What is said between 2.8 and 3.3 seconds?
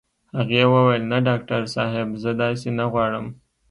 غواړم.